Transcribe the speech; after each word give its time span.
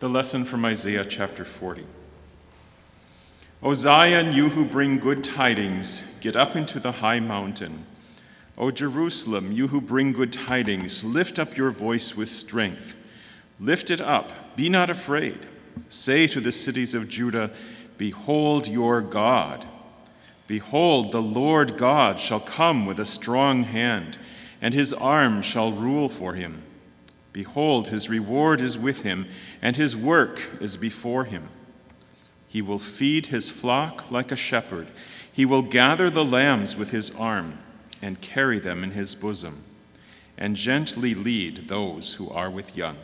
The 0.00 0.08
lesson 0.08 0.46
from 0.46 0.64
Isaiah 0.64 1.04
chapter 1.04 1.44
40. 1.44 1.84
O 3.62 3.74
Zion, 3.74 4.32
you 4.32 4.48
who 4.48 4.64
bring 4.64 4.98
good 4.98 5.22
tidings, 5.22 6.02
get 6.22 6.36
up 6.36 6.56
into 6.56 6.80
the 6.80 6.92
high 6.92 7.20
mountain. 7.20 7.84
O 8.56 8.70
Jerusalem, 8.70 9.52
you 9.52 9.68
who 9.68 9.78
bring 9.82 10.12
good 10.12 10.32
tidings, 10.32 11.04
lift 11.04 11.38
up 11.38 11.54
your 11.54 11.70
voice 11.70 12.16
with 12.16 12.30
strength. 12.30 12.96
Lift 13.60 13.90
it 13.90 14.00
up, 14.00 14.56
be 14.56 14.70
not 14.70 14.88
afraid. 14.88 15.46
Say 15.90 16.26
to 16.28 16.40
the 16.40 16.50
cities 16.50 16.94
of 16.94 17.10
Judah, 17.10 17.50
Behold 17.98 18.68
your 18.68 19.02
God. 19.02 19.66
Behold, 20.46 21.12
the 21.12 21.20
Lord 21.20 21.76
God 21.76 22.20
shall 22.20 22.40
come 22.40 22.86
with 22.86 22.98
a 22.98 23.04
strong 23.04 23.64
hand, 23.64 24.16
and 24.62 24.72
his 24.72 24.94
arm 24.94 25.42
shall 25.42 25.70
rule 25.70 26.08
for 26.08 26.32
him. 26.32 26.62
Behold, 27.32 27.88
his 27.88 28.08
reward 28.08 28.60
is 28.60 28.76
with 28.76 29.02
him, 29.02 29.28
and 29.62 29.76
his 29.76 29.96
work 29.96 30.50
is 30.60 30.76
before 30.76 31.24
him. 31.24 31.48
He 32.48 32.60
will 32.60 32.80
feed 32.80 33.26
his 33.26 33.50
flock 33.50 34.10
like 34.10 34.32
a 34.32 34.36
shepherd. 34.36 34.88
He 35.32 35.44
will 35.44 35.62
gather 35.62 36.10
the 36.10 36.24
lambs 36.24 36.76
with 36.76 36.90
his 36.90 37.10
arm 37.12 37.58
and 38.02 38.20
carry 38.20 38.58
them 38.58 38.82
in 38.82 38.92
his 38.92 39.14
bosom, 39.14 39.62
and 40.36 40.56
gently 40.56 41.14
lead 41.14 41.68
those 41.68 42.14
who 42.14 42.28
are 42.30 42.50
with 42.50 42.76
young. 42.76 42.96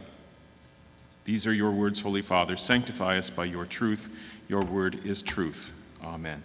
These 1.25 1.47
are 1.47 1.53
your 1.53 1.71
words, 1.71 2.01
Holy 2.01 2.23
Father. 2.23 2.57
Sanctify 2.57 3.19
us 3.19 3.31
by 3.31 3.45
your 3.45 3.65
truth. 3.65 4.11
Your 4.49 4.63
word 4.63 5.05
is 5.05 5.23
truth. 5.23 5.73
Amen. 6.03 6.43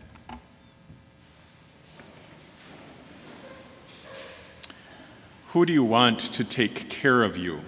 Who 5.52 5.66
do 5.66 5.74
you 5.74 5.84
want 5.84 6.20
to 6.20 6.46
take 6.46 6.90
care 6.90 7.24
of 7.24 7.36
you? 7.36 7.60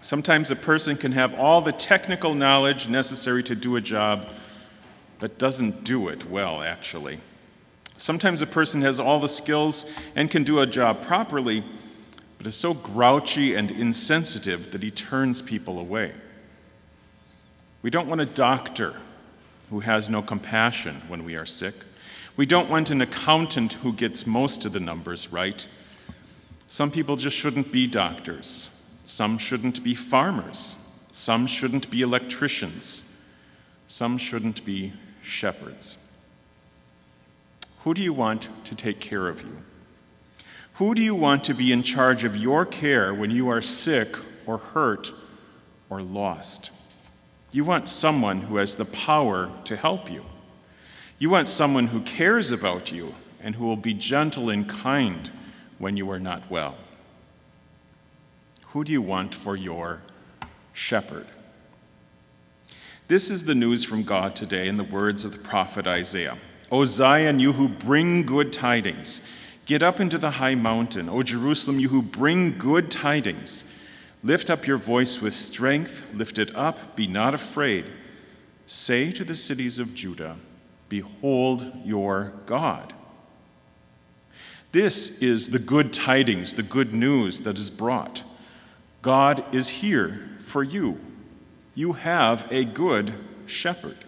Sometimes 0.00 0.50
a 0.50 0.56
person 0.56 0.96
can 0.96 1.12
have 1.12 1.32
all 1.34 1.60
the 1.60 1.70
technical 1.70 2.34
knowledge 2.34 2.88
necessary 2.88 3.44
to 3.44 3.54
do 3.54 3.76
a 3.76 3.80
job, 3.80 4.26
but 5.20 5.38
doesn't 5.38 5.84
do 5.84 6.08
it 6.08 6.28
well, 6.28 6.60
actually. 6.60 7.20
Sometimes 7.96 8.42
a 8.42 8.48
person 8.48 8.82
has 8.82 8.98
all 8.98 9.20
the 9.20 9.28
skills 9.28 9.86
and 10.16 10.32
can 10.32 10.42
do 10.42 10.58
a 10.58 10.66
job 10.66 11.00
properly, 11.00 11.62
but 12.38 12.48
is 12.48 12.56
so 12.56 12.74
grouchy 12.74 13.54
and 13.54 13.70
insensitive 13.70 14.72
that 14.72 14.82
he 14.82 14.90
turns 14.90 15.42
people 15.42 15.78
away. 15.78 16.12
We 17.82 17.90
don't 17.90 18.08
want 18.08 18.20
a 18.20 18.26
doctor 18.26 18.96
who 19.70 19.78
has 19.78 20.10
no 20.10 20.22
compassion 20.22 21.02
when 21.06 21.22
we 21.22 21.36
are 21.36 21.46
sick. 21.46 21.84
We 22.36 22.46
don't 22.46 22.68
want 22.68 22.90
an 22.90 23.00
accountant 23.00 23.74
who 23.74 23.92
gets 23.92 24.26
most 24.26 24.64
of 24.64 24.72
the 24.72 24.80
numbers 24.80 25.30
right. 25.30 25.68
Some 26.72 26.90
people 26.90 27.16
just 27.16 27.36
shouldn't 27.36 27.70
be 27.70 27.86
doctors. 27.86 28.70
Some 29.04 29.36
shouldn't 29.36 29.84
be 29.84 29.94
farmers. 29.94 30.78
Some 31.10 31.46
shouldn't 31.46 31.90
be 31.90 32.00
electricians. 32.00 33.14
Some 33.86 34.16
shouldn't 34.16 34.64
be 34.64 34.94
shepherds. 35.20 35.98
Who 37.84 37.92
do 37.92 38.00
you 38.00 38.14
want 38.14 38.48
to 38.64 38.74
take 38.74 39.00
care 39.00 39.28
of 39.28 39.42
you? 39.42 39.58
Who 40.76 40.94
do 40.94 41.02
you 41.02 41.14
want 41.14 41.44
to 41.44 41.52
be 41.52 41.72
in 41.72 41.82
charge 41.82 42.24
of 42.24 42.38
your 42.38 42.64
care 42.64 43.12
when 43.12 43.30
you 43.30 43.50
are 43.50 43.60
sick 43.60 44.16
or 44.46 44.56
hurt 44.56 45.12
or 45.90 46.00
lost? 46.00 46.70
You 47.50 47.66
want 47.66 47.86
someone 47.86 48.40
who 48.40 48.56
has 48.56 48.76
the 48.76 48.86
power 48.86 49.52
to 49.64 49.76
help 49.76 50.10
you. 50.10 50.24
You 51.18 51.28
want 51.28 51.50
someone 51.50 51.88
who 51.88 52.00
cares 52.00 52.50
about 52.50 52.90
you 52.90 53.14
and 53.42 53.56
who 53.56 53.66
will 53.66 53.76
be 53.76 53.92
gentle 53.92 54.48
and 54.48 54.66
kind 54.66 55.30
when 55.82 55.96
you 55.96 56.08
are 56.12 56.20
not 56.20 56.48
well. 56.48 56.76
Who 58.66 58.84
do 58.84 58.92
you 58.92 59.02
want 59.02 59.34
for 59.34 59.56
your 59.56 60.00
shepherd? 60.72 61.26
This 63.08 63.32
is 63.32 63.46
the 63.46 63.56
news 63.56 63.82
from 63.82 64.04
God 64.04 64.36
today 64.36 64.68
in 64.68 64.76
the 64.76 64.84
words 64.84 65.24
of 65.24 65.32
the 65.32 65.38
prophet 65.38 65.88
Isaiah. 65.88 66.38
O 66.70 66.84
Zion, 66.84 67.40
you 67.40 67.54
who 67.54 67.66
bring 67.66 68.22
good 68.22 68.52
tidings, 68.52 69.22
get 69.66 69.82
up 69.82 69.98
into 69.98 70.18
the 70.18 70.30
high 70.30 70.54
mountain. 70.54 71.08
O 71.08 71.24
Jerusalem, 71.24 71.80
you 71.80 71.88
who 71.88 72.00
bring 72.00 72.56
good 72.58 72.88
tidings, 72.88 73.64
lift 74.22 74.50
up 74.50 74.68
your 74.68 74.76
voice 74.76 75.20
with 75.20 75.34
strength, 75.34 76.14
lift 76.14 76.38
it 76.38 76.54
up, 76.54 76.94
be 76.94 77.08
not 77.08 77.34
afraid. 77.34 77.90
Say 78.66 79.10
to 79.10 79.24
the 79.24 79.34
cities 79.34 79.80
of 79.80 79.96
Judah, 79.96 80.36
Behold 80.88 81.72
your 81.84 82.34
God. 82.46 82.94
This 84.72 85.18
is 85.20 85.50
the 85.50 85.58
good 85.58 85.92
tidings, 85.92 86.54
the 86.54 86.62
good 86.62 86.94
news 86.94 87.40
that 87.40 87.58
is 87.58 87.70
brought. 87.70 88.24
God 89.02 89.44
is 89.54 89.68
here 89.68 90.28
for 90.40 90.62
you. 90.62 90.98
You 91.74 91.92
have 91.92 92.50
a 92.50 92.64
good 92.64 93.12
shepherd. 93.46 93.98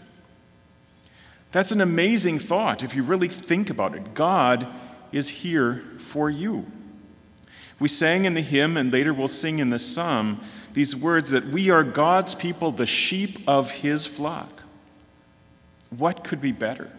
That's 1.53 1.71
an 1.71 1.81
amazing 1.81 2.39
thought 2.39 2.83
if 2.83 2.97
you 2.97 3.03
really 3.03 3.29
think 3.29 3.71
about 3.71 3.95
it. 3.95 4.15
God 4.15 4.67
is 5.13 5.29
here 5.29 5.85
for 5.99 6.31
you. 6.31 6.67
We 7.79 7.89
sang 7.89 8.25
in 8.25 8.35
the 8.35 8.41
hymn, 8.41 8.77
and 8.77 8.93
later 8.93 9.13
we'll 9.13 9.29
sing 9.29 9.59
in 9.59 9.71
the 9.71 9.79
psalm, 9.79 10.41
these 10.73 10.97
words 10.97 11.31
that 11.31 11.47
we 11.47 11.71
are 11.71 11.85
God's 11.85 12.35
people, 12.35 12.71
the 12.71 12.87
sheep 12.87 13.39
of 13.47 13.71
his 13.71 14.07
flock. 14.07 14.63
What 15.91 16.25
could 16.25 16.41
be 16.41 16.53
better? 16.53 16.91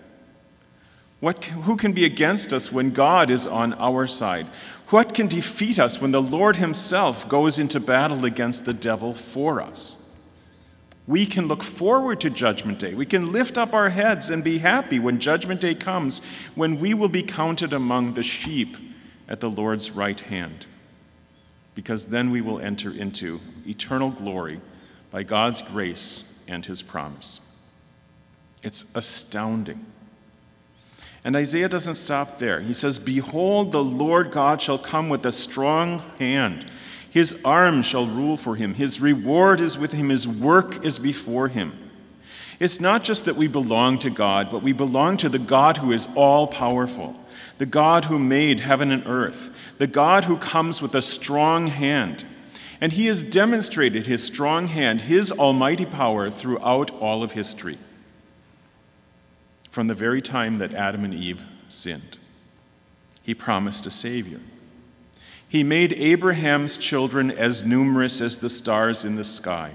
What, 1.26 1.44
who 1.46 1.76
can 1.76 1.94
be 1.94 2.06
against 2.06 2.54
us 2.54 2.72
when 2.72 2.92
God 2.92 3.32
is 3.32 3.48
on 3.48 3.74
our 3.74 4.06
side? 4.06 4.46
What 4.90 5.16
can 5.16 5.26
defeat 5.26 5.80
us 5.80 6.00
when 6.00 6.12
the 6.12 6.22
Lord 6.22 6.58
Himself 6.58 7.28
goes 7.28 7.58
into 7.58 7.80
battle 7.80 8.26
against 8.26 8.66
the 8.66 8.76
devil 8.76 9.12
for 9.16 9.60
us? 9.60 9.98
We 11.08 11.26
can 11.26 11.48
look 11.48 11.64
forward 11.64 12.22
to 12.22 12.30
Judgment 12.30 12.78
Day. 12.78 12.94
We 12.94 13.08
can 13.08 13.32
lift 13.32 13.58
up 13.58 13.74
our 13.74 13.90
heads 13.90 14.30
and 14.30 14.44
be 14.44 14.60
happy 14.60 15.00
when 15.00 15.20
Judgment 15.20 15.62
Day 15.62 15.74
comes, 15.74 16.24
when 16.54 16.78
we 16.78 16.94
will 16.94 17.10
be 17.10 17.24
counted 17.24 17.74
among 17.74 18.14
the 18.14 18.22
sheep 18.22 18.78
at 19.28 19.40
the 19.40 19.50
Lord's 19.50 19.90
right 19.90 20.20
hand. 20.20 20.68
Because 21.74 22.06
then 22.06 22.30
we 22.30 22.42
will 22.42 22.60
enter 22.60 22.92
into 22.92 23.42
eternal 23.66 24.12
glory 24.12 24.62
by 25.10 25.24
God's 25.24 25.64
grace 25.64 26.40
and 26.48 26.64
His 26.68 26.84
promise. 26.84 27.40
It's 28.62 28.86
astounding. 28.94 29.88
And 31.26 31.36
Isaiah 31.36 31.68
doesn't 31.68 31.96
stop 31.96 32.38
there. 32.38 32.62
He 32.62 32.72
says, 32.72 33.00
Behold, 33.00 33.72
the 33.72 33.84
Lord 33.84 34.30
God 34.30 34.62
shall 34.62 34.78
come 34.78 35.10
with 35.10 35.26
a 35.26 35.32
strong 35.32 36.04
hand. 36.20 36.70
His 37.10 37.42
arm 37.44 37.82
shall 37.82 38.06
rule 38.06 38.38
for 38.38 38.56
him. 38.56 38.76
His 38.76 39.02
reward 39.02 39.60
is 39.60 39.76
with 39.76 39.92
him. 39.92 40.10
His 40.10 40.28
work 40.28 40.86
is 40.86 41.00
before 41.00 41.48
him. 41.48 41.74
It's 42.60 42.80
not 42.80 43.04
just 43.04 43.26
that 43.26 43.36
we 43.36 43.48
belong 43.48 43.98
to 44.00 44.12
God, 44.12 44.52
but 44.52 44.62
we 44.62 44.72
belong 44.72 45.18
to 45.18 45.28
the 45.28 45.40
God 45.40 45.78
who 45.78 45.92
is 45.92 46.08
all 46.14 46.48
powerful, 46.48 47.20
the 47.58 47.66
God 47.66 48.06
who 48.06 48.20
made 48.20 48.60
heaven 48.60 48.92
and 48.92 49.08
earth, 49.08 49.74
the 49.80 49.88
God 49.88 50.26
who 50.26 50.38
comes 50.38 50.80
with 50.80 50.94
a 50.94 51.02
strong 51.02 51.68
hand. 51.68 52.24
And 52.80 52.94
he 52.94 53.08
has 53.08 53.24
demonstrated 53.24 54.06
his 54.06 54.24
strong 54.24 54.68
hand, 54.68 55.02
his 55.02 55.32
almighty 55.32 55.88
power 55.88 56.30
throughout 56.30 56.92
all 56.92 57.24
of 57.24 57.32
history 57.32 57.80
from 59.76 59.88
the 59.88 59.94
very 59.94 60.22
time 60.22 60.58
that 60.60 60.74
Adam 60.74 61.04
and 61.04 61.14
Eve 61.14 61.44
sinned. 61.68 62.18
He 63.22 63.36
promised 63.36 63.86
a 63.86 63.92
Savior. 63.92 64.40
He 65.50 65.66
made 65.66 65.92
Abraham's 65.92 66.78
children 66.78 67.30
as 67.30 67.66
numerous 67.66 68.22
as 68.22 68.38
the 68.38 68.50
stars 68.50 69.04
in 69.04 69.16
the 69.16 69.26
sky. 69.26 69.74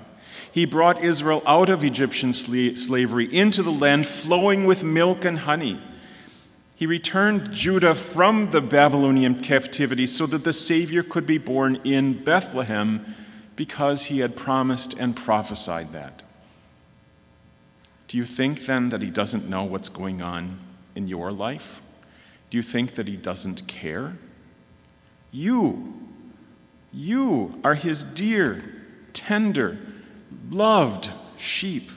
He 0.50 0.64
brought 0.64 1.04
Israel 1.04 1.42
out 1.46 1.68
of 1.68 1.84
Egyptian 1.84 2.32
slavery 2.32 3.26
into 3.26 3.62
the 3.62 3.70
land 3.70 4.06
flowing 4.06 4.64
with 4.64 4.82
milk 4.82 5.26
and 5.26 5.40
honey. 5.40 5.82
He 6.74 6.86
returned 6.86 7.52
Judah 7.52 7.94
from 7.94 8.52
the 8.52 8.62
Babylonian 8.62 9.42
captivity 9.42 10.06
so 10.06 10.24
that 10.28 10.44
the 10.44 10.54
Savior 10.54 11.02
could 11.02 11.26
be 11.26 11.36
born 11.36 11.76
in 11.84 12.24
Bethlehem 12.24 13.04
because 13.54 14.04
he 14.04 14.20
had 14.20 14.34
promised 14.34 14.94
and 14.94 15.14
prophesied 15.14 15.92
that. 15.92 16.22
Do 18.10 18.18
you 18.18 18.24
think 18.24 18.66
then 18.66 18.88
that 18.88 19.02
he 19.02 19.10
doesn't 19.10 19.48
know 19.48 19.62
what's 19.62 19.88
going 19.88 20.20
on 20.20 20.58
in 20.96 21.06
your 21.06 21.30
life? 21.30 21.80
Do 22.50 22.56
you 22.56 22.62
think 22.62 22.94
that 22.96 23.06
he 23.06 23.14
doesn't 23.14 23.68
care? 23.68 24.18
You, 25.30 25.94
you 26.92 27.60
are 27.62 27.76
his 27.76 28.02
dear, 28.02 28.64
tender, 29.12 29.78
loved 30.50 31.10
sheep. 31.36 31.88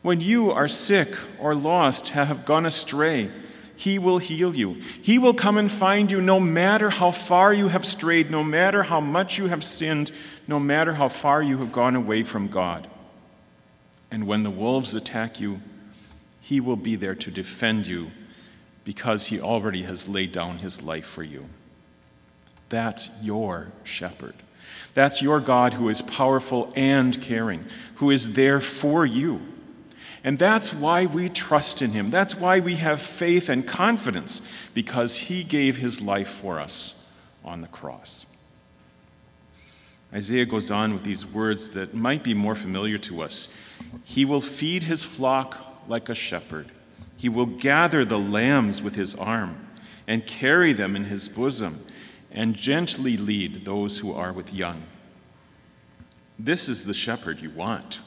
When 0.00 0.20
you 0.20 0.52
are 0.52 0.68
sick 0.68 1.16
or 1.40 1.56
lost, 1.56 2.10
have 2.10 2.44
gone 2.44 2.64
astray, 2.64 3.32
he 3.74 3.98
will 3.98 4.18
heal 4.18 4.54
you. 4.54 4.74
He 5.02 5.18
will 5.18 5.34
come 5.34 5.58
and 5.58 5.72
find 5.72 6.08
you 6.08 6.20
no 6.20 6.38
matter 6.38 6.88
how 6.88 7.10
far 7.10 7.52
you 7.52 7.66
have 7.66 7.84
strayed, 7.84 8.30
no 8.30 8.44
matter 8.44 8.84
how 8.84 9.00
much 9.00 9.38
you 9.38 9.48
have 9.48 9.64
sinned, 9.64 10.12
no 10.46 10.60
matter 10.60 10.94
how 10.94 11.08
far 11.08 11.42
you 11.42 11.58
have 11.58 11.72
gone 11.72 11.96
away 11.96 12.22
from 12.22 12.46
God. 12.46 12.86
And 14.10 14.26
when 14.26 14.42
the 14.42 14.50
wolves 14.50 14.94
attack 14.94 15.40
you, 15.40 15.60
he 16.40 16.60
will 16.60 16.76
be 16.76 16.96
there 16.96 17.14
to 17.14 17.30
defend 17.30 17.86
you 17.86 18.10
because 18.84 19.26
he 19.26 19.40
already 19.40 19.82
has 19.82 20.08
laid 20.08 20.32
down 20.32 20.58
his 20.58 20.82
life 20.82 21.06
for 21.06 21.22
you. 21.22 21.46
That's 22.68 23.10
your 23.22 23.72
shepherd. 23.84 24.34
That's 24.94 25.22
your 25.22 25.40
God 25.40 25.74
who 25.74 25.88
is 25.88 26.02
powerful 26.02 26.72
and 26.74 27.20
caring, 27.20 27.66
who 27.96 28.10
is 28.10 28.32
there 28.32 28.60
for 28.60 29.06
you. 29.06 29.40
And 30.22 30.38
that's 30.38 30.74
why 30.74 31.06
we 31.06 31.28
trust 31.28 31.80
in 31.80 31.92
him. 31.92 32.10
That's 32.10 32.34
why 32.34 32.60
we 32.60 32.76
have 32.76 33.00
faith 33.00 33.48
and 33.48 33.66
confidence, 33.66 34.42
because 34.74 35.16
he 35.16 35.44
gave 35.44 35.78
his 35.78 36.02
life 36.02 36.28
for 36.28 36.58
us 36.58 36.94
on 37.44 37.62
the 37.62 37.68
cross. 37.68 38.26
Isaiah 40.12 40.44
goes 40.44 40.70
on 40.70 40.92
with 40.92 41.04
these 41.04 41.24
words 41.24 41.70
that 41.70 41.94
might 41.94 42.24
be 42.24 42.34
more 42.34 42.54
familiar 42.54 42.98
to 42.98 43.22
us. 43.22 43.48
He 44.04 44.24
will 44.24 44.40
feed 44.40 44.84
his 44.84 45.04
flock 45.04 45.84
like 45.88 46.08
a 46.08 46.14
shepherd. 46.14 46.72
He 47.16 47.28
will 47.28 47.46
gather 47.46 48.04
the 48.04 48.18
lambs 48.18 48.80
with 48.80 48.94
his 48.94 49.14
arm 49.14 49.68
and 50.06 50.26
carry 50.26 50.72
them 50.72 50.96
in 50.96 51.04
his 51.04 51.28
bosom 51.28 51.84
and 52.30 52.54
gently 52.54 53.16
lead 53.16 53.64
those 53.64 53.98
who 53.98 54.12
are 54.12 54.32
with 54.32 54.54
young. 54.54 54.84
This 56.38 56.68
is 56.68 56.86
the 56.86 56.94
shepherd 56.94 57.40
you 57.40 57.50
want. 57.50 58.00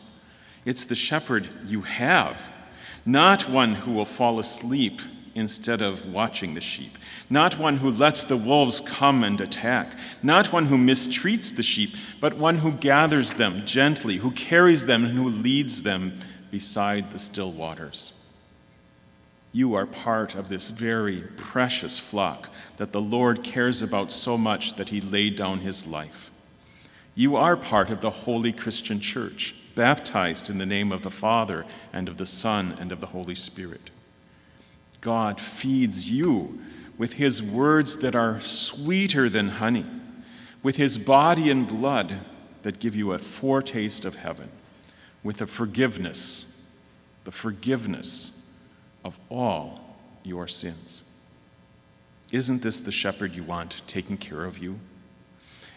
It's 0.65 0.85
the 0.85 0.95
shepherd 0.95 1.49
you 1.65 1.81
have, 1.81 2.49
not 3.05 3.49
one 3.49 3.75
who 3.75 3.91
will 3.91 4.05
fall 4.05 4.39
asleep 4.39 5.01
instead 5.35 5.81
of 5.81 6.05
watching 6.05 6.53
the 6.53 6.61
sheep, 6.61 6.97
not 7.29 7.57
one 7.57 7.77
who 7.77 7.89
lets 7.89 8.23
the 8.23 8.37
wolves 8.37 8.79
come 8.79 9.23
and 9.23 9.41
attack, 9.41 9.97
not 10.21 10.53
one 10.53 10.67
who 10.67 10.77
mistreats 10.77 11.55
the 11.55 11.63
sheep, 11.63 11.95
but 12.19 12.37
one 12.37 12.59
who 12.59 12.71
gathers 12.71 13.35
them 13.35 13.65
gently, 13.65 14.17
who 14.17 14.31
carries 14.31 14.85
them, 14.85 15.05
and 15.05 15.13
who 15.13 15.27
leads 15.27 15.83
them 15.83 16.17
beside 16.51 17.11
the 17.11 17.19
still 17.19 17.51
waters. 17.51 18.13
You 19.51 19.75
are 19.75 19.85
part 19.85 20.35
of 20.35 20.49
this 20.49 20.69
very 20.71 21.21
precious 21.37 21.99
flock 21.99 22.49
that 22.77 22.91
the 22.91 23.01
Lord 23.01 23.43
cares 23.43 23.81
about 23.81 24.11
so 24.11 24.37
much 24.37 24.73
that 24.77 24.89
he 24.89 24.99
laid 24.99 25.35
down 25.35 25.59
his 25.59 25.85
life. 25.85 26.31
You 27.15 27.35
are 27.35 27.55
part 27.55 27.91
of 27.91 28.01
the 28.01 28.09
holy 28.09 28.51
Christian 28.51 28.99
church, 28.99 29.55
baptized 29.75 30.49
in 30.49 30.57
the 30.57 30.65
name 30.65 30.91
of 30.91 31.03
the 31.03 31.11
Father 31.11 31.65
and 31.91 32.09
of 32.09 32.17
the 32.17 32.25
Son 32.25 32.75
and 32.79 32.91
of 32.91 32.99
the 32.99 33.07
Holy 33.07 33.35
Spirit. 33.35 33.91
God 35.03 35.37
feeds 35.37 36.09
you 36.09 36.61
with 36.97 37.15
his 37.15 37.43
words 37.43 37.97
that 37.97 38.15
are 38.15 38.39
sweeter 38.39 39.27
than 39.27 39.49
honey, 39.49 39.85
with 40.63 40.77
his 40.77 40.97
body 40.97 41.51
and 41.51 41.67
blood 41.67 42.21
that 42.61 42.79
give 42.79 42.95
you 42.95 43.11
a 43.11 43.19
foretaste 43.19 44.05
of 44.05 44.15
heaven, 44.15 44.49
with 45.21 45.39
the 45.39 45.45
forgiveness, 45.45 46.61
the 47.25 47.33
forgiveness 47.33 48.41
of 49.03 49.19
all 49.27 49.97
your 50.23 50.47
sins. 50.47 51.03
Isn't 52.31 52.61
this 52.61 52.79
the 52.79 52.91
shepherd 52.91 53.35
you 53.35 53.43
want 53.43 53.81
taking 53.85 54.15
care 54.15 54.45
of 54.45 54.57
you? 54.57 54.79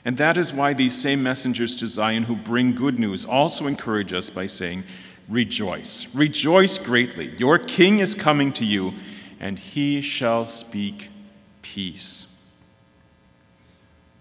And 0.04 0.18
that 0.18 0.36
is 0.36 0.52
why 0.52 0.72
these 0.72 0.96
same 0.96 1.20
messengers 1.20 1.74
to 1.76 1.88
Zion 1.88 2.24
who 2.24 2.36
bring 2.36 2.76
good 2.76 3.00
news 3.00 3.24
also 3.24 3.66
encourage 3.66 4.12
us 4.12 4.30
by 4.30 4.46
saying, 4.46 4.84
Rejoice, 5.28 6.14
rejoice 6.14 6.78
greatly. 6.78 7.34
Your 7.38 7.58
king 7.58 7.98
is 7.98 8.14
coming 8.14 8.52
to 8.52 8.64
you 8.64 8.94
and 9.40 9.58
he 9.58 10.00
shall 10.00 10.44
speak 10.44 11.10
peace. 11.62 12.26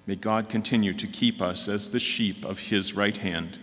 May 0.07 0.15
God 0.15 0.49
continue 0.49 0.93
to 0.93 1.07
keep 1.07 1.41
us 1.41 1.67
as 1.67 1.89
the 1.89 1.99
sheep 1.99 2.45
of 2.45 2.59
his 2.59 2.93
right 2.93 3.17
hand. 3.17 3.57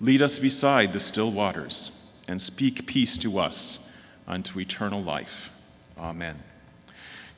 Lead 0.00 0.22
us 0.22 0.38
beside 0.38 0.92
the 0.92 1.00
still 1.00 1.32
waters, 1.32 1.90
and 2.28 2.40
speak 2.40 2.86
peace 2.86 3.18
to 3.18 3.38
us 3.38 3.90
unto 4.26 4.60
eternal 4.60 5.02
life. 5.02 5.50
Amen. 5.98 6.42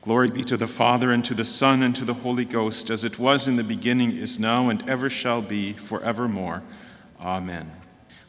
Glory 0.03 0.31
be 0.31 0.43
to 0.44 0.56
the 0.56 0.67
Father, 0.67 1.11
and 1.11 1.25
to 1.25 1.35
the 1.35 1.44
Son, 1.44 1.83
and 1.83 1.94
to 1.97 2.05
the 2.05 2.15
Holy 2.15 2.44
Ghost, 2.44 2.91
as 2.91 3.05
it 3.05 3.19
was 3.19 3.47
in 3.49 3.56
the 3.56 3.65
beginning, 3.65 4.12
is 4.17 4.38
now, 4.38 4.69
and 4.69 4.87
ever 4.88 5.09
shall 5.09 5.41
be, 5.41 5.73
forevermore. 5.73 6.62
Amen. 7.21 7.71